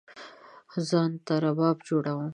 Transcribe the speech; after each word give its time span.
ځان 0.89 1.11
ته 1.25 1.33
رباب 1.43 1.77
جوړوم 1.87 2.27